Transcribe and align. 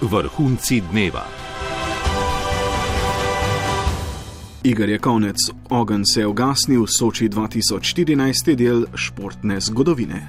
Vrhunci 0.00 0.82
dneva. 0.90 1.24
Igor 4.62 4.88
je 4.88 4.98
konec, 4.98 5.36
ogenj 5.68 6.02
se 6.14 6.20
je 6.20 6.26
ugasnil, 6.26 6.86
Soči 6.86 7.28
2014 7.28 8.48
je 8.48 8.56
del 8.56 8.84
športne 8.94 9.60
zgodovine. 9.60 10.28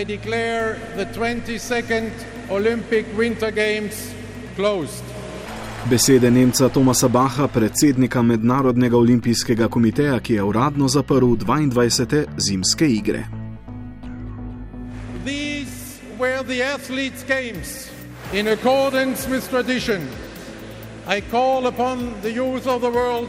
I 0.00 0.04
declare 0.04 0.78
the 0.96 1.04
22nd 1.20 2.10
Olympic 2.50 3.06
Winter 3.18 3.52
Games 3.52 3.94
closed. 4.56 5.04
Besede 5.90 6.30
Nemca 6.30 6.68
Tomasa 6.68 7.08
Baha, 7.08 7.48
predsednika 7.48 8.22
Mednarodnega 8.22 8.96
olimpijskega 8.96 9.68
komiteja, 9.68 10.20
ki 10.20 10.34
je 10.34 10.42
uradno 10.42 10.88
zaprl 10.88 11.36
22. 11.36 12.24
zimske 12.38 12.88
igre. 12.88 13.24
These 15.24 16.00
were 16.18 16.42
the 16.44 16.62
athletes' 16.74 17.24
games. 17.28 17.92
In 18.32 18.48
accordance 18.48 19.28
with 19.28 19.44
tradition, 19.50 20.08
I 21.06 21.20
call 21.20 21.66
upon 21.66 22.14
the 22.22 22.32
youth 22.32 22.66
of 22.66 22.80
the 22.80 22.90
world 22.90 23.28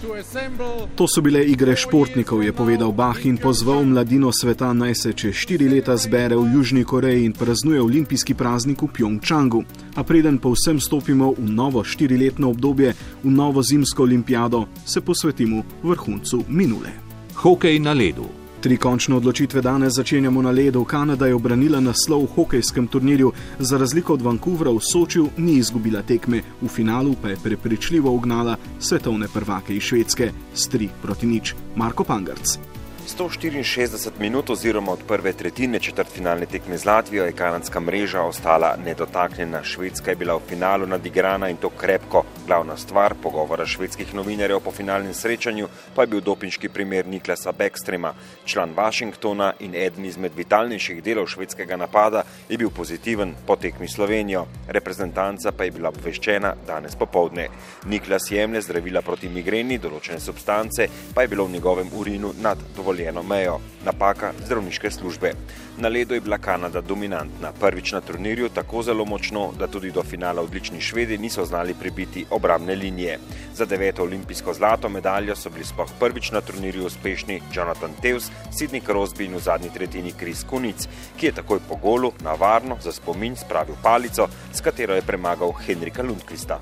to 0.00 0.14
assemble. 0.14 0.88
To 0.94 1.08
so 1.10 1.18
bile 1.18 1.42
igre 1.42 1.74
športnikov, 1.74 2.38
je 2.46 2.54
povedal 2.54 2.94
Bah 2.94 3.18
in 3.26 3.34
pozval 3.34 3.82
mladino 3.82 4.30
sveta 4.30 4.70
naj 4.70 4.94
se 4.94 5.10
čez 5.12 5.34
štiri 5.34 5.66
leta 5.66 5.98
zbere 5.98 6.38
v 6.38 6.54
Južni 6.54 6.86
Koreji 6.86 7.26
in 7.26 7.34
praznuje 7.34 7.82
olimpijski 7.82 8.38
praznik 8.38 8.82
v 8.82 8.94
Pjongčangu. 8.94 9.66
A 9.98 10.06
preden 10.06 10.38
povsem 10.38 10.78
stopimo 10.78 11.34
v 11.34 11.50
novo 11.50 11.82
štiriletno 11.82 12.54
obdobje, 12.54 12.94
v 13.26 13.30
novo 13.30 13.58
zimsko 13.58 14.06
olimpijado, 14.06 14.70
se 14.86 15.02
posvetimo 15.02 15.66
vrhuncu 15.82 16.44
minule. 16.46 16.94
Hokej 17.34 17.82
na 17.82 17.90
ledu. 17.90 18.45
Tri 18.60 18.76
končne 18.76 19.16
odločitve 19.16 19.60
danes 19.62 19.92
začenjamo 19.96 20.42
na 20.42 20.50
ledu. 20.50 20.84
Kanada 20.84 21.26
je 21.26 21.34
obranila 21.34 21.80
naslov 21.80 22.24
v 22.24 22.32
hokejskem 22.34 22.86
turnirju, 22.86 23.32
za 23.58 23.78
razliko 23.78 24.14
od 24.14 24.22
Vancouvra 24.22 24.70
v 24.70 24.80
Sočiju 24.80 25.28
ni 25.36 25.58
izgubila 25.60 26.02
tekme, 26.02 26.42
v 26.62 26.68
finalu 26.68 27.14
pa 27.22 27.28
je 27.28 27.36
prepričljivo 27.44 28.10
ugnala 28.10 28.56
svetovne 28.78 29.28
prvake 29.28 29.76
iz 29.76 29.82
Švedske 29.82 30.32
s 30.54 30.70
3 30.70 30.88
proti 31.02 31.26
nič. 31.26 31.54
Marko 31.76 32.04
Pangarc. 32.04 32.75
164 33.06 34.10
minut 34.18 34.50
oziroma 34.50 34.92
od 34.92 34.98
prve 35.08 35.32
tretjine 35.32 35.78
četrtfinalne 35.78 36.46
tekme 36.46 36.78
z 36.78 36.84
Latvijo 36.84 37.24
je 37.24 37.32
kanadska 37.32 37.80
mreža 37.80 38.22
ostala 38.22 38.76
nedotaknjena. 38.84 39.64
Švedska 39.64 40.10
je 40.10 40.16
bila 40.16 40.34
v 40.34 40.40
finalu 40.48 40.86
nadigrana 40.86 41.48
in 41.48 41.56
to 41.56 41.70
krepko. 41.70 42.24
Glavna 42.46 42.76
stvar 42.76 43.14
pogovora 43.22 43.66
švedskih 43.66 44.14
novinarjev 44.14 44.60
po 44.60 44.70
finalnem 44.70 45.14
srečanju 45.14 45.68
pa 45.94 46.02
je 46.02 46.06
bil 46.06 46.20
dopinški 46.20 46.68
primer 46.68 47.06
Niklasa 47.06 47.52
Backstrema. 47.52 48.12
Član 48.44 48.74
Washingtona 48.76 49.52
in 49.60 49.74
eden 49.74 50.04
izmed 50.04 50.32
vitalnejših 50.36 51.02
delov 51.02 51.26
švedskega 51.26 51.76
napada 51.76 52.22
je 52.48 52.58
bil 52.58 52.70
pozitiven 52.70 53.34
po 53.46 53.56
tekmi 53.56 53.88
Slovenijo. 53.88 54.46
Reprezentanca 54.68 55.52
pa 55.52 55.64
je 55.64 55.70
bila 55.70 55.88
obveščena 55.88 56.54
danes 56.66 56.96
popovdne. 56.96 57.48
Niklas 57.86 58.30
jemlje 58.30 58.60
zdravila 58.60 59.02
proti 59.02 59.28
migreni, 59.28 59.78
določene 59.78 60.20
substance 60.20 60.88
pa 61.14 61.22
je 61.22 61.28
bilo 61.28 61.44
v 61.44 61.52
njegovem 61.52 61.90
urinu 61.94 62.34
nad 62.42 62.58
dovoljenjem 62.76 62.95
eno 63.04 63.22
mejo, 63.22 63.60
napaka 63.84 64.32
zdravniške 64.46 64.90
službe. 64.90 65.32
Na 65.78 65.88
ledu 65.88 66.14
je 66.14 66.20
bila 66.20 66.38
Kanada 66.38 66.80
dominantna, 66.80 67.52
prvič 67.60 67.92
na 67.92 68.00
turnirju 68.00 68.48
tako 68.48 68.82
zelo 68.82 69.04
močno, 69.04 69.52
da 69.58 69.66
tudi 69.66 69.90
do 69.90 70.02
finala 70.02 70.42
odlični 70.42 70.80
švedi 70.80 71.18
niso 71.18 71.44
znali 71.44 71.74
prebiti 71.74 72.24
obramne 72.30 72.74
linije. 72.74 73.18
Za 73.54 73.64
deveto 73.64 74.02
olimpijsko 74.02 74.54
zlato 74.54 74.88
medaljo 74.88 75.36
so 75.36 75.50
bili 75.50 75.64
sploh 75.64 75.90
prvič 76.00 76.30
na 76.30 76.40
turnirju 76.40 76.86
uspešni 76.86 77.42
Jonathan 77.52 77.92
Tews, 78.02 78.30
Sidney 78.52 78.80
Crosby 78.86 79.26
in 79.26 79.34
v 79.34 79.40
zadnji 79.40 79.70
tretjini 79.74 80.12
Chris 80.18 80.44
Kunic, 80.44 80.88
ki 81.16 81.26
je 81.26 81.32
takoj 81.32 81.60
po 81.68 81.76
golu 81.76 82.12
na 82.20 82.32
varno 82.32 82.76
za 82.80 82.92
spomin 82.92 83.36
spravil 83.36 83.74
palico, 83.82 84.28
s 84.52 84.60
katero 84.60 84.94
je 84.94 85.02
premagal 85.02 85.52
Henrika 85.66 86.02
Lundqvista. 86.02 86.60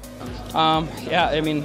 Um, 0.55 0.88
yeah, 1.10 1.38
I 1.38 1.42
mean, 1.42 1.62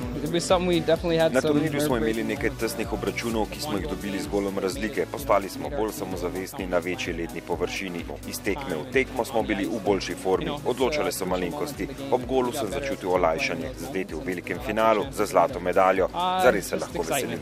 na 1.34 1.42
turnirju 1.42 1.82
smo 1.82 1.98
imeli 1.98 2.24
nekaj 2.24 2.50
tesnih 2.60 2.94
obračunov, 2.94 3.46
ki 3.50 3.62
smo 3.62 3.78
jih 3.78 3.88
dobili 3.90 4.20
z 4.20 4.28
golom 4.28 4.59
razlike. 4.60 5.06
Postali 5.12 5.50
smo 5.50 5.70
bolj 5.70 5.92
samozavestni 5.92 6.68
na 6.68 6.78
večji 6.78 7.14
ledni 7.14 7.42
površini. 7.42 8.06
Iz 8.30 8.40
tekme 8.40 8.76
v 8.76 8.92
tekmo 8.94 9.26
smo 9.26 9.44
bili 9.44 9.66
v 9.66 9.80
boljši 9.86 10.16
formi, 10.16 10.52
odločale 10.66 11.12
so 11.12 11.26
malenkosti. 11.26 11.88
Ob 12.12 12.26
golu 12.28 12.52
sem 12.52 12.68
začutil 12.72 13.10
olajšanje, 13.10 13.72
zdeti 13.78 14.16
v 14.16 14.24
velikem 14.26 14.60
finalu 14.66 15.06
za 15.12 15.26
zlato 15.26 15.60
medaljo. 15.60 16.08
Zares 16.44 16.70
se 16.70 16.76
lahko 16.76 17.04
veselim. 17.04 17.40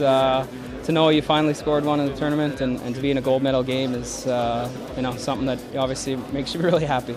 uh, 0.00 0.46
To 0.88 0.92
know 0.92 1.10
you 1.10 1.20
finally 1.20 1.54
scored 1.54 1.84
one 1.84 2.00
in 2.00 2.06
the 2.06 2.16
tournament 2.16 2.62
and, 2.62 2.80
and 2.80 2.94
to 2.94 3.02
be 3.02 3.10
in 3.10 3.18
a 3.18 3.20
gold 3.20 3.42
medal 3.42 3.62
game 3.62 3.94
is, 3.94 4.26
uh, 4.26 4.66
you 4.96 5.02
know, 5.02 5.14
something 5.16 5.46
that 5.46 5.58
obviously 5.76 6.16
makes 6.32 6.54
you 6.54 6.60
really 6.68 6.86
happy. 6.86 7.14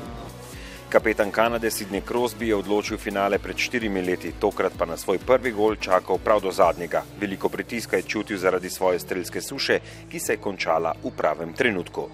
Kapetan 0.91 1.31
Kanade 1.31 1.72
Sidney 1.72 2.02
Crosby 2.03 2.47
je 2.52 2.56
odločil 2.56 2.97
finale 2.97 3.40
pred 3.40 3.56
štirimi 3.56 4.02
leti, 4.03 4.34
tokrat 4.35 4.74
pa 4.75 4.84
na 4.85 4.97
svoj 5.00 5.22
prvi 5.24 5.52
gol 5.56 5.75
čakal 5.79 6.19
prav 6.19 6.41
do 6.44 6.52
zadnjega. 6.52 7.03
Veliko 7.19 7.50
pritiska 7.50 7.96
je 7.96 8.03
čutil 8.03 8.38
zaradi 8.38 8.69
svoje 8.69 9.00
strelske 9.00 9.41
suše, 9.41 9.79
ki 10.12 10.19
se 10.19 10.34
je 10.34 10.44
končala 10.44 10.91
v 11.03 11.12
pravem 11.16 11.53
trenutku. 11.53 12.09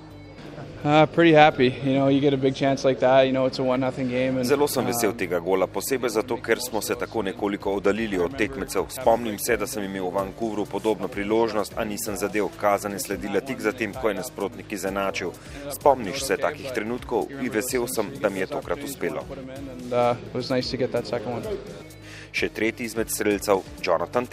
Uh, 0.88 1.06
pretty 1.06 1.34
happy, 1.34 1.76
you 1.84 1.96
know, 1.96 2.08
you 2.08 2.22
get 2.22 2.34
a 2.34 2.38
big 2.38 2.56
chance 2.56 2.86
like 2.86 3.02
that, 3.02 3.28
you 3.28 3.34
know, 3.34 3.46
it's 3.46 3.60
a 3.60 3.64
one 3.64 3.82
nothing 3.82 4.08
game. 4.08 4.38
And, 4.38 4.46
Zelo 4.46 4.70
sem 4.70 4.86
vesel 4.86 5.12
tega 5.20 5.40
gola, 5.44 5.68
posebej 5.68 6.10
zato, 6.10 6.38
ker 6.40 6.62
smo 6.64 6.82
se 6.82 6.96
tako 6.96 7.22
nekoliko 7.28 7.74
oddaljili 7.74 8.20
od 8.24 8.38
tekmecev. 8.38 8.86
Spomnim 9.02 9.40
se, 9.40 9.58
da 9.58 9.68
sem 9.68 9.84
imel 9.84 10.08
v 10.08 10.14
Vancouvru 10.14 10.66
podobno 10.66 11.08
priložnost, 11.08 11.74
a 11.76 11.84
nisem 11.84 12.16
zadev. 12.16 12.48
Kazan 12.62 12.96
je 12.96 13.00
sledila 13.00 13.42
tik 13.42 13.60
zatem, 13.60 13.94
ko 13.94 14.10
je 14.10 14.16
nasprotnik 14.22 14.72
izenačil. 14.72 15.32
Spomniš 15.76 16.24
se 16.24 16.38
takih 16.38 16.72
trenutkov 16.72 17.28
in 17.36 17.52
vesel 17.52 17.88
sem, 17.92 18.08
da 18.22 18.30
mi 18.30 18.40
je 18.40 18.48
tokrat 18.48 18.80
uspelo. 18.88 19.28
And, 19.36 19.92
uh, 19.92 21.97
Še 22.38 22.52
tretji 22.54 22.86
izmed 22.86 23.10
streljcev, 23.10 23.64
Jonathan. 23.82 24.28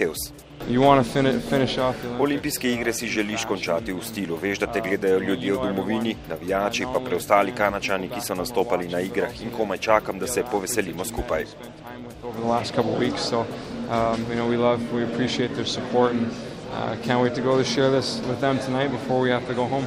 Finish 1.49 1.79
Olimpijske 2.21 2.69
igre 2.69 2.93
si 2.93 3.09
želiš 3.09 3.47
končati 3.49 3.95
v 3.97 4.05
stilu. 4.05 4.37
Veš, 4.43 4.59
da 4.61 4.67
te 4.69 4.83
gledajo 4.85 5.23
ljudje 5.25 5.53
v 5.55 5.63
domovini, 5.63 6.13
navijači 6.29 6.85
pa 6.85 7.01
preostali 7.01 7.55
kanačani, 7.57 8.11
ki 8.13 8.21
so 8.21 8.37
nastopali 8.37 8.89
na 8.93 9.01
igrah 9.01 9.41
in 9.41 9.51
komaj 9.57 9.79
čakam, 9.79 10.19
da 10.19 10.27
se 10.27 10.45
poveselimo 10.53 11.05
skupaj. 11.05 11.45
Can't 17.07 17.23
wait 17.23 17.35
to 17.37 17.41
go 17.41 17.57
to 17.57 17.65
share 17.65 17.89
this 17.89 18.21
with 18.29 18.41
them 18.41 18.59
tonight 18.59 18.91
before 18.91 19.21
we 19.23 19.31
have 19.31 19.47
to 19.47 19.55
go 19.55 19.65
home. 19.65 19.87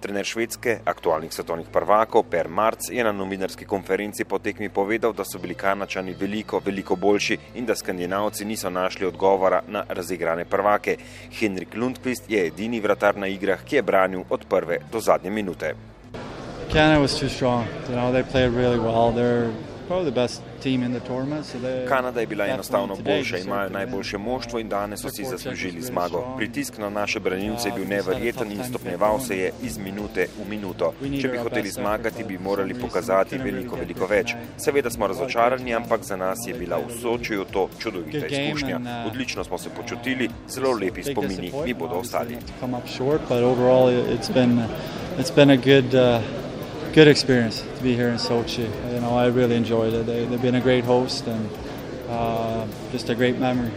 Trener 0.00 0.24
švedske, 0.24 0.78
aktualnih 0.84 1.32
svetovnih 1.34 1.66
prvakov 1.72 2.22
Per 2.30 2.48
Marc 2.48 2.86
je 2.90 3.04
na 3.04 3.12
novinarski 3.12 3.64
konferenci 3.64 4.24
po 4.24 4.38
tekmi 4.38 4.68
povedal, 4.68 5.12
da 5.12 5.24
so 5.24 5.38
bili 5.42 5.54
kanačani 5.54 6.14
veliko, 6.14 6.60
veliko 6.64 6.96
boljši 6.96 7.38
in 7.54 7.66
da 7.66 7.74
skandinavci 7.74 8.44
niso 8.44 8.70
našli 8.70 9.06
odgovora 9.06 9.62
na 9.66 9.82
razigrane 9.88 10.44
prvake. 10.44 10.96
Henrik 11.40 11.74
Lundqvist 11.74 12.30
je 12.30 12.46
edini 12.46 12.80
vratar 12.80 13.16
na 13.16 13.26
igrah, 13.26 13.64
ki 13.64 13.76
je 13.76 13.82
branil 13.82 14.22
od 14.30 14.46
prve 14.48 14.78
do 14.92 15.00
zadnje 15.00 15.30
minute. 15.30 15.74
Canada 16.72 17.00
was 17.00 17.18
too 17.18 17.28
strong. 17.28 17.66
You 17.88 17.96
know, 17.96 18.12
they 18.12 18.22
played 18.22 18.52
really 18.54 18.78
well. 18.78 19.10
They're 19.10 19.50
Kanada 21.88 22.20
je 22.20 22.26
bila 22.26 22.46
enostavno 22.46 22.96
boljša, 22.96 23.38
imajo 23.38 23.70
najboljše 23.70 24.18
moštvo 24.18 24.58
in 24.58 24.68
danes 24.68 25.00
so 25.00 25.10
si 25.10 25.24
zaslužili 25.24 25.82
zmago. 25.82 26.34
Pritisk 26.36 26.78
na 26.78 26.90
naše 26.90 27.20
branilce 27.20 27.68
je 27.68 27.72
bil 27.76 27.88
neverjeten 27.88 28.52
in 28.52 28.64
stopnjeval 28.64 29.20
se 29.20 29.38
je 29.38 29.52
iz 29.62 29.78
minute 29.78 30.26
v 30.44 30.48
minuto. 30.48 30.92
Če 31.20 31.28
bi 31.28 31.38
hoteli 31.38 31.70
zmagati, 31.70 32.24
bi 32.24 32.38
morali 32.38 32.74
pokazati 32.74 33.38
veliko, 33.38 33.76
veliko 33.76 34.06
več. 34.06 34.34
Seveda 34.56 34.90
smo 34.90 35.06
razočarani, 35.06 35.74
ampak 35.74 36.04
za 36.04 36.16
nas 36.16 36.38
je 36.46 36.54
bila 36.54 36.76
v 36.76 36.92
Sočiju 37.00 37.44
to 37.52 37.68
čudovita 37.78 38.26
izkušnja. 38.26 38.80
Odlično 39.06 39.44
smo 39.44 39.58
se 39.58 39.70
počutili, 39.70 40.28
zelo 40.48 40.72
lepi 40.72 41.02
spomini 41.02 41.52
mi 41.64 41.74
bodo 41.74 41.94
ostali. 41.94 42.36
It's 45.18 45.34
been 45.34 45.50
a 45.50 45.56
good 45.56 45.94
uh, 45.94 46.47
good 46.92 47.08
experience 47.08 47.60
to 47.60 47.82
be 47.82 47.94
here 47.94 48.08
in 48.08 48.16
Sochi. 48.16 48.68
You 48.92 49.00
know, 49.00 49.16
I 49.16 49.26
really 49.26 49.56
enjoyed 49.56 49.92
it. 49.92 50.06
They, 50.06 50.24
they've 50.24 50.40
been 50.40 50.54
a 50.54 50.60
great 50.60 50.84
host 50.84 51.26
and 51.26 51.48
uh, 52.08 52.66
just 52.90 53.08
a 53.10 53.14
great 53.14 53.38
memory. 53.38 53.70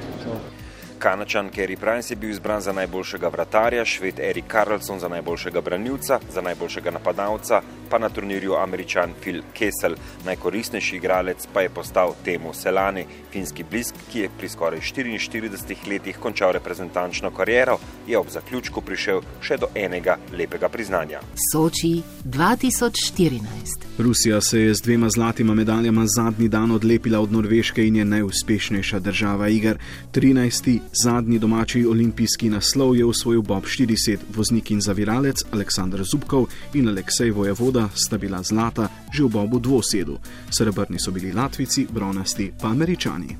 Kanačan 1.01 1.49
Kerry 1.49 1.75
Price 1.75 2.13
je 2.13 2.15
bil 2.15 2.29
izbran 2.29 2.61
za 2.61 2.73
najboljšega 2.73 3.27
vratarja, 3.27 3.85
šved 3.85 4.19
Erik 4.19 4.45
Karlsson 4.47 4.99
za 4.99 5.07
najboljšega 5.07 5.61
branilca, 5.61 6.19
za 6.33 6.41
najboljšega 6.41 6.91
napadalca, 6.91 7.61
pa 7.89 7.97
na 7.97 8.09
turnirju 8.09 8.53
američan 8.53 9.13
Phil 9.21 9.41
Kessel. 9.53 9.95
Najkoristnejši 10.25 10.95
igralec 10.95 11.47
pa 11.53 11.61
je 11.61 11.69
postal 11.69 12.13
Temu 12.25 12.53
Selani, 12.53 13.05
finski 13.31 13.63
blisk, 13.71 13.95
ki 14.11 14.19
je 14.19 14.29
pri 14.37 14.49
skoraj 14.49 14.79
44 14.79 15.89
letih 15.89 16.17
končal 16.19 16.51
reprezentančno 16.51 17.31
kariero, 17.31 17.79
je 18.07 18.17
ob 18.17 18.29
zaključku 18.29 18.81
prišel 18.81 19.21
še 19.41 19.57
do 19.57 19.71
enega 19.75 20.17
lepega 20.37 20.69
priznanja. 20.69 21.19
Soči 21.51 22.01
2014. 22.25 23.89
Rusija 23.97 24.41
se 24.41 24.61
je 24.61 24.73
z 24.73 24.81
dvema 24.81 25.09
zlatima 25.09 25.53
medaljama 25.53 26.05
zadnji 26.05 26.47
dan 26.47 26.71
odlepila 26.71 27.19
od 27.19 27.31
Norveške 27.31 27.87
in 27.87 27.95
je 27.95 28.05
najuspešnejša 28.05 28.99
država 28.99 29.49
iger. 29.49 29.77
13. 30.13 30.79
zadnji 30.93 31.39
domači 31.39 31.85
olimpijski 31.85 32.49
naslov 32.49 32.95
je 32.95 33.05
usvojil 33.05 33.41
Bob 33.41 33.63
40, 33.63 34.17
voznik 34.35 34.71
in 34.71 34.81
zaviralec 34.81 35.43
Aleksandr 35.51 36.03
Zubkov 36.03 36.45
in 36.73 36.89
Aleksej 36.89 37.31
Vojevoda 37.31 37.89
sta 37.95 38.17
bila 38.17 38.43
zlata 38.43 38.89
že 39.13 39.23
v 39.23 39.29
bobu 39.29 39.59
dvosedu, 39.59 40.17
srebrni 40.49 40.99
so 40.99 41.11
bili 41.11 41.31
Latvici, 41.33 41.87
bronasti 41.93 42.51
pa 42.61 42.67
Američani. 42.67 43.37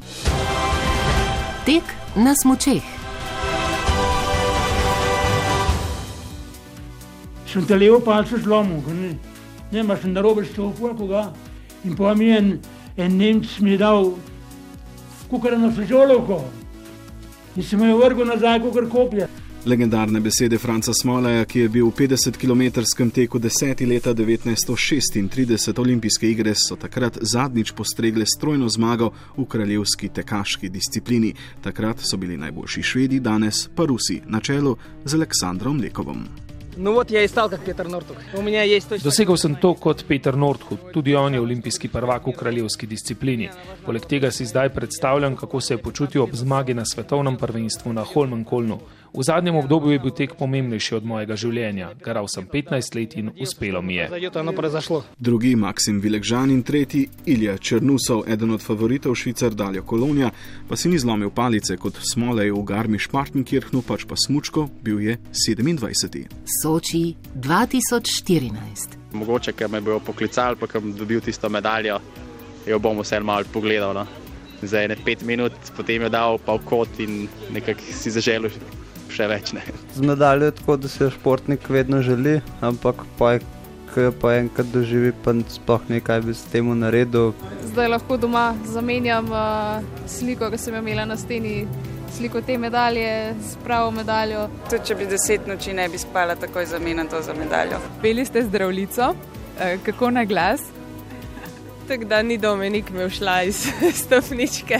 Tek 1.66 1.84
na 2.16 2.36
smočeh. 2.36 2.84
Sem 7.52 7.66
te 7.66 7.76
levo 7.76 8.00
palce 8.00 8.38
zlomil, 8.38 8.80
ne, 8.96 9.18
ne 9.72 9.80
imaš 9.80 10.04
na 10.04 10.22
robe 10.22 10.46
stopil, 10.46 10.96
koga. 10.96 11.34
In 11.84 11.96
pa 11.96 12.14
mi 12.14 12.26
je 12.26 12.38
en, 12.38 12.60
en 12.98 13.18
Nemc 13.18 13.60
mi 13.60 13.78
dal 13.78 14.14
kukar 15.30 15.60
na 15.60 15.72
fižolovko. 15.72 16.61
In 17.56 17.64
sem 17.64 17.82
jo 17.84 17.98
vrgel 18.00 18.26
nazaj, 18.26 18.60
kukar 18.64 18.88
koplje. 18.90 19.28
Legendarne 19.66 20.20
besede 20.20 20.58
Franca 20.58 20.94
Smolaja, 20.94 21.46
ki 21.46 21.60
je 21.60 21.70
bil 21.70 21.86
v 21.86 21.94
50-kilometrskem 21.94 23.12
teku 23.14 23.40
deseti 23.40 23.86
leta 23.86 24.14
1936 24.18 25.80
olimpijske 25.80 26.30
igre, 26.32 26.56
so 26.56 26.76
takrat 26.76 27.20
zadnjič 27.22 27.72
postregle 27.78 28.26
strojno 28.26 28.70
zmago 28.70 29.12
v 29.38 29.46
kraljevski 29.46 30.10
tekaški 30.10 30.70
disciplini. 30.70 31.34
Takrat 31.62 32.02
so 32.02 32.18
bili 32.18 32.38
najboljši 32.42 32.84
švedi, 32.84 33.20
danes 33.20 33.68
pa 33.76 33.86
Rusi, 33.86 34.22
na 34.26 34.40
čelu 34.40 34.78
z 35.06 35.14
Aleksandrom 35.20 35.78
Lekovom. 35.78 36.51
No, 36.78 36.94
vot, 36.96 37.12
ja, 37.12 37.22
istal 37.24 37.50
kot 37.52 37.66
Peter 37.66 37.88
Nortuk. 37.90 38.18
Točno... 38.32 38.98
Dosegel 39.04 39.38
sem 39.38 39.56
to 39.60 39.74
kot 39.74 40.06
Peter 40.08 40.38
Nortuk, 40.38 40.92
tudi 40.94 41.16
on 41.16 41.34
je 41.34 41.42
olimpijski 41.42 41.90
prvak 41.92 42.28
v 42.28 42.36
kraljevski 42.38 42.88
disciplini. 42.88 43.50
Poleg 43.86 44.06
tega 44.08 44.32
si 44.32 44.46
zdaj 44.46 44.70
predstavljam, 44.70 45.36
kako 45.36 45.62
se 45.62 45.74
je 45.74 45.78
počutil 45.84 46.24
ob 46.24 46.34
zmagi 46.34 46.74
na 46.74 46.86
svetovnem 46.86 47.38
prvenstvu 47.38 47.94
na 47.94 48.04
Holmenkolnu. 48.04 48.80
V 49.14 49.24
zadnjem 49.24 49.56
obdobju 49.56 49.92
je 49.92 50.00
bil 50.00 50.12
tek 50.16 50.34
pomembnejši 50.40 50.94
od 50.96 51.06
mojega 51.06 51.36
življenja. 51.36 51.90
Garal 52.00 52.30
sem 52.32 52.46
15 52.48 52.96
let 52.96 53.16
in 53.20 53.32
uspelo 53.44 53.82
mi 53.84 53.98
je. 53.98 54.08
Drugi 55.20 55.52
Maksim 55.60 56.00
Vilekžan 56.00 56.52
in 56.54 56.62
tretji 56.64 57.10
Ilja 57.28 57.58
Črnusov, 57.58 58.24
eden 58.32 58.56
od 58.56 58.64
favoritov 58.64 59.18
Švicar 59.20 59.52
Daljo 59.52 59.84
Kolonija, 59.84 60.32
pa 60.70 60.80
si 60.80 60.88
ni 60.88 61.00
zlomil 61.00 61.28
palice 61.36 61.76
kot 61.76 62.00
smolej 62.14 62.54
v 62.56 62.64
Garmi 62.64 63.00
Špartnikirhnu, 63.04 63.84
pač 63.84 64.08
pa 64.08 64.16
smučko, 64.16 64.70
bil 64.80 65.04
je 65.04 65.18
27. 65.36 66.32
Soči 66.62 67.04
2014. 67.36 68.96
Mogoče, 69.12 69.52
ker 69.52 69.68
me 69.68 69.84
bojo 69.84 70.00
poklicali, 70.08 70.56
pa 70.56 70.72
ker 70.72 70.80
bom 70.80 70.96
dobil 70.96 71.20
tisto 71.20 71.52
medaljo, 71.52 72.00
jo 72.64 72.80
bom 72.80 73.04
vse 73.04 73.20
malo 73.20 73.44
pogledal. 73.52 73.92
No. 73.92 74.08
Za 74.64 74.86
ene 74.86 74.96
pet 74.96 75.28
minut, 75.28 75.52
potem 75.76 76.08
jo 76.08 76.10
dal 76.14 76.40
pa 76.40 76.56
v 76.56 76.64
kot 76.64 77.04
in 77.04 77.26
nekako 77.52 77.92
si 77.92 78.14
zaželil 78.14 78.80
še 79.12 79.28
več. 79.32 79.54
Ne. 79.56 79.64
Z 79.96 80.06
medaljo 80.06 80.50
je 80.50 80.56
tako, 80.60 80.78
da 80.78 80.92
se 80.92 81.10
športnik 81.14 81.70
vedno 81.70 82.02
želi, 82.06 82.40
ampak 82.62 83.04
pa 83.20 83.36
je, 83.36 83.44
ko 83.92 84.08
jo 84.08 84.12
pa 84.16 84.36
enkrat 84.40 84.72
doživi, 84.72 85.12
pa 85.24 85.34
sploh 85.52 85.88
ne 85.92 86.00
kaj 86.00 86.22
bi 86.26 86.36
s 86.36 86.48
tem 86.52 86.68
naredil. 86.80 87.34
Zdaj 87.74 87.92
lahko 87.92 88.18
doma 88.18 88.52
zamenjam 88.66 89.28
uh, 89.32 89.84
sliko, 90.08 90.50
ki 90.52 90.60
sem 90.62 90.78
jo 90.78 90.84
imela 90.84 91.06
na 91.06 91.18
steni, 91.20 91.66
sliko 92.16 92.42
te 92.42 92.58
medalje 92.58 93.36
s 93.44 93.58
pravo 93.64 93.92
medaljo. 93.92 94.48
Tudi 94.70 94.84
če 94.88 95.00
bi 95.00 95.10
deset 95.12 95.48
noči 95.48 95.76
ne 95.76 95.90
bi 95.92 96.00
spala, 96.00 96.36
takoj 96.40 96.70
zamenjam 96.72 97.12
to 97.12 97.22
za 97.22 97.36
medaljo. 97.36 97.80
Peli 98.02 98.26
ste 98.26 98.46
zdravnico, 98.48 99.14
eh, 99.60 99.78
kako 99.86 100.12
na 100.18 100.26
glas? 100.26 100.64
Tako 101.88 102.08
da 102.08 102.22
ni 102.24 102.38
Dominik 102.38 102.90
me 102.96 103.10
všla 103.10 103.42
iz 103.44 103.66
stopničke. 104.06 104.80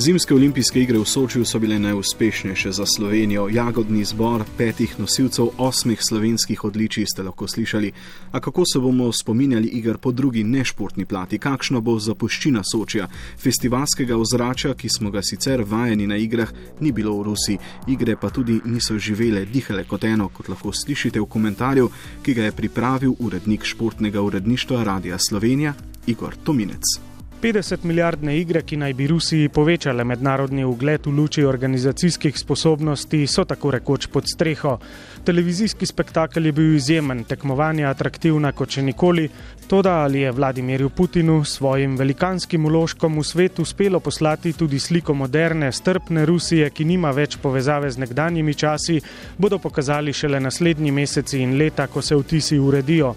Zimske 0.00 0.34
olimpijske 0.34 0.80
igre 0.80 0.98
v 0.98 1.04
Sočiju 1.04 1.44
so 1.44 1.58
bile 1.58 1.78
najuspešnejše 1.78 2.70
za 2.72 2.84
Slovenijo. 2.86 3.48
Jagodni 3.48 4.04
zbor 4.04 4.44
petih 4.58 4.94
nosilcev 4.98 5.48
osmih 5.58 5.98
slovenskih 6.02 6.64
odličij 6.64 7.06
ste 7.06 7.22
lahko 7.22 7.48
slišali. 7.48 7.92
A 8.32 8.40
kako 8.40 8.62
se 8.72 8.78
bomo 8.78 9.12
spominjali 9.12 9.68
iger 9.68 9.98
po 9.98 10.12
drugi 10.12 10.44
nešportni 10.44 11.04
plati? 11.04 11.38
Kakšna 11.38 11.80
bo 11.80 11.98
zapuščina 11.98 12.62
Sočija? 12.72 13.08
Festivalskega 13.38 14.16
ozračja, 14.16 14.74
ki 14.74 14.88
smo 14.88 15.10
ga 15.10 15.22
sicer 15.22 15.64
vajeni 15.66 16.06
na 16.06 16.16
igrah, 16.16 16.52
ni 16.80 16.92
bilo 16.92 17.18
v 17.18 17.22
Rusiji. 17.22 17.58
Igre 17.88 18.16
pa 18.16 18.30
tudi 18.30 18.60
niso 18.64 18.98
živele, 18.98 19.44
dihale 19.44 19.84
kot 19.84 20.04
eno, 20.04 20.28
kot 20.28 20.48
lahko 20.48 20.72
slišite 20.72 21.20
v 21.20 21.26
komentarju, 21.26 21.90
ki 22.22 22.34
ga 22.34 22.44
je 22.44 22.52
pripravil 22.52 23.18
urednik 23.18 23.64
športnega 23.64 24.22
uredništva 24.22 24.84
Radia 24.84 25.18
Slovenija 25.18 25.74
Igor 26.06 26.36
Tominec. 26.44 27.17
50 27.42 27.84
milijardne 27.84 28.32
igre, 28.40 28.62
ki 28.62 28.76
naj 28.76 28.94
bi 28.98 29.06
Rusiji 29.06 29.48
povečale 29.48 30.04
mednarodni 30.04 30.64
ugled 30.64 31.06
v 31.06 31.12
luči 31.14 31.44
organizacijskih 31.44 32.38
sposobnosti, 32.38 33.20
so 33.26 33.44
tako 33.44 33.70
rekoč 33.70 34.08
pod 34.10 34.26
streho. 34.26 34.78
Televizijski 35.24 35.86
spektakel 35.86 36.46
je 36.46 36.52
bil 36.52 36.74
izjemen, 36.74 37.22
tekmovanje 37.24 37.86
atraktivna 37.86 38.52
kot 38.52 38.74
še 38.74 38.82
nikoli, 38.82 39.28
toda 39.70 40.00
ali 40.02 40.24
je 40.24 40.32
Vladimirju 40.32 40.90
Putinu 40.90 41.44
s 41.44 41.60
svojim 41.60 41.96
velikanskim 41.96 42.66
uložkom 42.66 43.18
v 43.18 43.24
svet 43.24 43.58
uspelo 43.58 44.00
poslati 44.00 44.52
tudi 44.52 44.78
sliko 44.78 45.14
moderne, 45.14 45.72
strpne 45.72 46.26
Rusije, 46.26 46.70
ki 46.70 46.84
nima 46.84 47.14
več 47.14 47.38
povezave 47.38 47.90
z 47.90 48.02
nekdanjimi 48.02 48.54
časi, 48.54 49.00
bodo 49.38 49.58
pokazali 49.58 50.12
šele 50.12 50.40
naslednji 50.40 50.90
meseci 50.90 51.42
in 51.42 51.58
leta, 51.58 51.86
ko 51.86 52.02
se 52.02 52.16
vtisi 52.16 52.58
uredijo. 52.58 53.14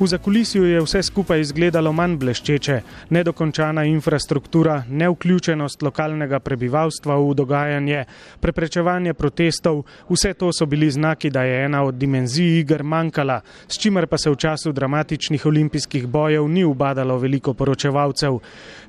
V 0.00 0.06
zakulisju 0.06 0.64
je 0.64 0.80
vse 0.84 1.00
skupaj 1.02 1.40
izgledalo 1.40 1.88
manj 1.92 2.18
bleščeče, 2.20 2.74
nedokončana 3.16 3.86
infrastruktura, 3.88 4.82
neuključenost 4.92 5.80
lokalnega 5.82 6.36
prebivalstva 6.44 7.16
v 7.16 7.30
dogajanje, 7.38 8.02
preprečevanje 8.40 9.14
protestov, 9.16 9.86
vse 10.10 10.34
to 10.36 10.50
so 10.52 10.66
bili 10.68 10.90
znaki, 10.90 11.30
da 11.30 11.46
je 11.48 11.64
ena 11.64 11.80
od 11.84 11.96
dimenzij 11.96 12.58
iger 12.58 12.84
manjkala, 12.84 13.40
s 13.68 13.80
čimer 13.80 14.06
pa 14.06 14.18
se 14.18 14.30
v 14.30 14.36
času 14.36 14.72
dramatičnih 14.72 15.46
olimpijskih 15.46 16.06
bojev 16.06 16.44
ni 16.48 16.64
ubadalo 16.64 17.16
veliko 17.18 17.54
poročevalcev. 17.54 18.36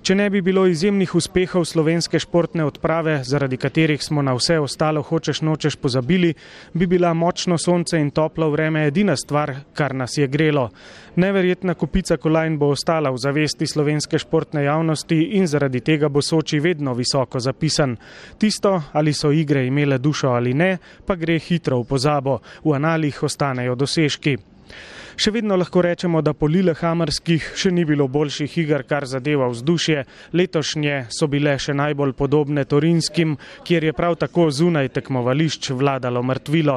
Če 0.03 0.15
ne 0.15 0.27
bi 0.29 0.41
bilo 0.41 0.67
izjemnih 0.67 1.15
uspehov 1.15 1.63
slovenske 1.65 2.19
športne 2.19 2.67
odprave, 2.67 3.21
zaradi 3.23 3.57
katerih 3.57 4.03
smo 4.03 4.21
na 4.21 4.35
vse 4.35 4.59
ostalo 4.59 5.01
hočeš 5.01 5.41
nočeš 5.41 5.79
pozabili, 5.79 6.35
bi 6.73 6.85
bila 6.85 7.13
močno 7.13 7.55
sonce 7.57 7.95
in 7.95 8.11
toplo 8.11 8.51
vreme 8.51 8.85
edina 8.91 9.15
stvar, 9.15 9.55
kar 9.73 9.95
nas 9.95 10.17
je 10.17 10.27
grelo. 10.27 10.69
Neverjetna 11.15 11.73
kupica 11.73 12.17
kolajn 12.17 12.57
bo 12.57 12.69
ostala 12.73 13.11
v 13.11 13.17
zavesti 13.17 13.67
slovenske 13.67 14.19
športne 14.19 14.63
javnosti 14.63 15.17
in 15.39 15.47
zaradi 15.47 15.81
tega 15.81 16.09
bo 16.09 16.21
Soči 16.21 16.59
vedno 16.59 16.93
visoko 16.93 17.39
zapisan. 17.39 17.97
Tisto, 18.37 18.81
ali 18.93 19.13
so 19.13 19.31
igre 19.31 19.65
imele 19.65 19.97
dušo 19.97 20.29
ali 20.29 20.53
ne, 20.53 20.77
pa 21.05 21.15
gre 21.15 21.39
hitro 21.39 21.81
v 21.81 21.87
pozabo, 21.87 22.39
v 22.63 22.75
analih 22.75 23.23
ostanejo 23.23 23.75
dosežki. 23.75 24.37
Še 25.17 25.31
vedno 25.33 25.55
lahko 25.57 25.81
rečemo, 25.81 26.21
da 26.21 26.35
po 26.37 26.45
Lillehammerskih 26.45 27.45
še 27.57 27.71
ni 27.73 27.87
bilo 27.89 28.05
boljših 28.05 28.57
iger, 28.61 28.83
kar 28.85 29.07
zadeva 29.09 29.47
vzdušje. 29.49 30.03
Letošnje 30.37 31.07
so 31.09 31.25
bile 31.25 31.55
še 31.57 31.73
najbolj 31.73 32.13
podobne 32.13 32.67
Torinskim, 32.69 33.33
kjer 33.65 33.87
je 33.87 33.93
prav 33.97 34.19
tako 34.21 34.51
zunaj 34.53 34.91
tekmovališč 34.93 35.71
vladalo 35.73 36.21
mrtvilo. 36.21 36.75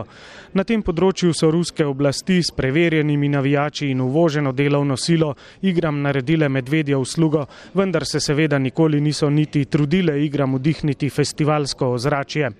Na 0.56 0.64
tem 0.64 0.80
področju 0.82 1.34
so 1.36 1.50
ruske 1.52 1.84
oblasti 1.86 2.40
s 2.42 2.54
preverjenimi 2.56 3.28
navijači 3.30 3.90
in 3.92 4.00
uvoženo 4.00 4.54
delovno 4.56 4.96
silo 4.96 5.34
igram 5.62 6.00
naredile 6.02 6.48
medvedjo 6.48 6.98
uslugo, 7.04 7.44
vendar 7.74 8.06
se 8.08 8.22
seveda 8.24 8.58
nikoli 8.58 9.00
niso 9.04 9.28
niti 9.30 9.66
trudile 9.68 10.16
igram 10.24 10.56
vdihniti 10.56 11.10
festivalsko 11.10 11.92
ozračje. 11.94 12.50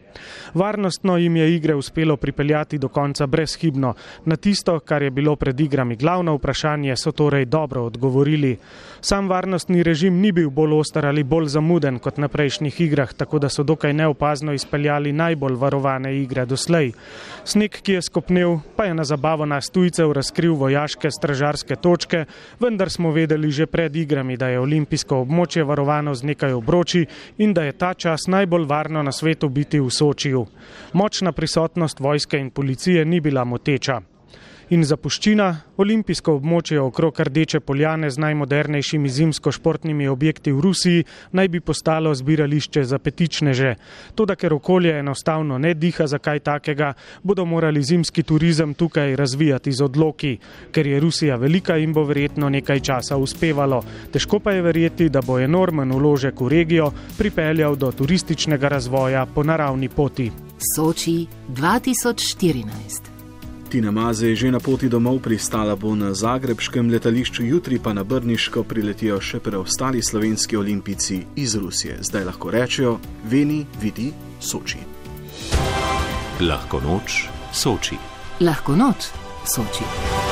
Varnostno 0.55 1.17
jim 1.17 1.37
je 1.37 1.49
igre 1.57 1.75
uspelo 1.75 2.17
pripeljati 2.17 2.79
do 2.79 2.89
konca 2.89 3.27
brezhibno. 3.27 3.95
Na 4.25 4.37
tisto, 4.37 4.79
kar 4.81 5.03
je 5.03 5.11
bilo 5.11 5.20
pred 5.37 5.61
igrami 5.61 5.97
glavno 5.97 6.35
vprašanje, 6.35 6.97
so 6.97 7.13
torej 7.13 7.45
dobro 7.45 7.83
odgovorili. 7.83 8.57
Sam 9.01 9.29
varnostni 9.29 9.83
režim 9.83 10.21
ni 10.21 10.33
bil 10.33 10.51
bolj 10.51 10.75
ostar 10.75 11.07
ali 11.07 11.23
bolj 11.25 11.47
zamuden 11.47 11.99
kot 11.99 12.19
na 12.19 12.29
prejšnjih 12.29 12.81
igrah, 12.81 13.13
tako 13.13 13.39
da 13.39 13.49
so 13.49 13.63
dokaj 13.63 13.93
neopazno 13.93 14.53
izpeljali 14.53 15.13
najbolj 15.13 15.55
varovane 15.55 16.17
igre 16.17 16.45
doslej. 16.47 16.93
Sneg, 17.45 17.81
ki 17.83 17.93
je 17.93 18.03
skopnil, 18.03 18.59
pa 18.77 18.85
je 18.85 18.95
na 18.95 19.05
zabavo 19.05 19.47
nas 19.47 19.71
tujcev 19.71 20.13
razkril 20.13 20.55
vojaške 20.55 21.11
stražarske 21.11 21.77
točke, 21.77 22.25
vendar 22.61 22.91
smo 22.91 23.11
vedeli 23.11 23.51
že 23.51 23.67
pred 23.67 23.97
igrami, 23.97 24.37
da 24.37 24.49
je 24.49 24.61
olimpijsko 24.61 25.23
območje 25.25 25.65
varovano 25.65 26.15
z 26.15 26.25
nekaj 26.33 26.53
obroči 26.53 27.07
in 27.39 27.55
da 27.55 27.65
je 27.65 27.73
ta 27.73 27.95
čas 27.95 28.27
najbolj 28.29 28.65
varno 28.67 29.03
na 29.03 29.13
svetu 29.13 29.49
biti 29.49 29.81
v 29.81 29.91
Sočiju. 29.91 30.47
Močna 30.93 31.33
prisotnost 31.33 32.01
vojske 32.01 32.39
in 32.39 32.51
policije 32.51 33.05
ni 33.05 33.21
bila 33.21 33.45
moteča. 33.45 34.01
In 34.71 34.85
zapuščina, 34.87 35.47
olimpijsko 35.83 36.37
območje 36.39 36.77
okrog 36.79 37.17
Rdeče 37.27 37.59
poljane 37.67 38.07
z 38.15 38.21
najmodernejšimi 38.23 39.11
zimsko-športnimi 39.11 40.07
objekti 40.07 40.53
v 40.55 40.63
Rusiji 40.63 41.07
naj 41.35 41.49
bi 41.51 41.61
postalo 41.61 42.13
zbirališče 42.15 42.85
za 42.87 43.01
petičneže. 43.03 43.73
Toda 44.15 44.37
ker 44.39 44.55
okolje 44.55 44.95
enostavno 45.01 45.59
ne 45.59 45.75
diha 45.75 46.07
za 46.07 46.23
kaj 46.23 46.45
takega, 46.47 46.93
bodo 47.23 47.45
morali 47.45 47.83
zimski 47.83 48.23
turizem 48.23 48.75
tukaj 48.79 49.17
razvijati 49.17 49.73
z 49.73 49.83
odloki. 49.91 50.37
Ker 50.71 50.87
je 50.87 51.01
Rusija 51.01 51.37
velika 51.37 51.75
in 51.77 51.93
bo 51.93 52.07
verjetno 52.07 52.47
nekaj 52.49 52.81
časa 52.81 53.19
uspevalo. 53.19 53.83
Težko 54.15 54.39
pa 54.39 54.55
je 54.55 54.63
verjeti, 54.63 55.11
da 55.11 55.19
bo 55.27 55.43
enormen 55.43 55.91
uložek 55.93 56.41
v 56.41 56.49
regijo 56.49 56.93
pripeljal 57.19 57.75
do 57.75 57.91
turističnega 57.91 58.69
razvoja 58.69 59.27
po 59.27 59.43
naravni 59.43 59.89
poti. 59.89 60.31
Soči 60.77 61.27
2014. 61.49 63.10
Tina 63.71 63.91
Maze 63.91 64.29
je 64.29 64.37
že 64.37 64.51
na 64.51 64.59
poti 64.59 64.89
domov, 64.89 65.23
pristala 65.23 65.77
bo 65.79 65.95
na 65.95 66.11
zagrebskem 66.11 66.91
letališču, 66.91 67.47
jutri 67.47 67.79
pa 67.79 67.95
na 67.95 68.03
Brniško 68.03 68.67
priletijo 68.67 69.21
še 69.23 69.39
preostali 69.39 70.03
slovenski 70.03 70.59
olimpici 70.59 71.23
iz 71.37 71.55
Rusije. 71.55 72.03
Zdaj 72.03 72.25
lahko 72.25 72.51
rečejo: 72.51 72.99
Veni, 73.31 73.63
vidi, 73.79 74.11
Soči. 74.41 74.83
Lahko 76.43 76.83
noč, 76.83 77.29
Soči. 77.55 77.95
Lahko 78.43 78.75
noč, 78.75 79.15
Soči. 79.47 80.30